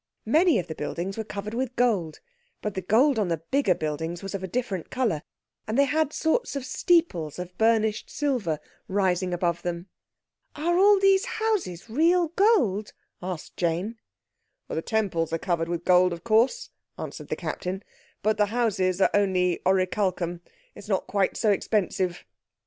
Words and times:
Many 0.25 0.57
of 0.57 0.65
the 0.65 0.73
buildings 0.73 1.15
were 1.15 1.23
covered 1.23 1.53
with 1.53 1.75
gold, 1.75 2.21
but 2.63 2.73
the 2.73 2.81
gold 2.81 3.19
on 3.19 3.27
the 3.27 3.37
bigger 3.51 3.75
buildings 3.75 4.23
was 4.23 4.33
of 4.33 4.41
a 4.41 4.47
different 4.47 4.89
colour, 4.89 5.21
and 5.67 5.77
they 5.77 5.85
had 5.85 6.11
sorts 6.11 6.55
of 6.55 6.65
steeples 6.65 7.37
of 7.37 7.55
burnished 7.59 8.09
silver 8.09 8.59
rising 8.87 9.31
above 9.31 9.61
them. 9.61 9.89
"Are 10.55 10.79
all 10.79 10.97
these 10.99 11.25
houses 11.37 11.87
real 11.87 12.29
gold?" 12.29 12.93
asked 13.21 13.55
Jane. 13.57 13.99
"The 14.69 14.81
temples 14.81 15.31
are 15.33 15.37
covered 15.37 15.69
with 15.69 15.85
gold, 15.85 16.13
of 16.13 16.23
course," 16.23 16.71
answered 16.97 17.27
the 17.27 17.35
Captain, 17.35 17.83
"but 18.23 18.37
the 18.37 18.47
houses 18.47 19.01
are 19.01 19.11
only 19.13 19.59
oricalchum. 19.67 20.41
It's 20.73 20.89
not 20.89 21.05
quite 21.05 21.37
so 21.37 21.51
expensive." 21.51 22.25